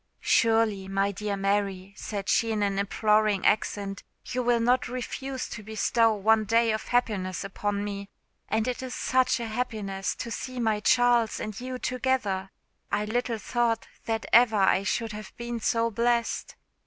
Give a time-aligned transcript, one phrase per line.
[0.23, 5.61] "Surely, my dear Mary," said she in an imploring accent, "you will not refuse to
[5.61, 8.09] bestow one day of happiness upon me?
[8.49, 12.49] and it is _such _a happiness to see my Charles and you together.
[12.91, 16.55] I little thought that ever I should have been so blessed.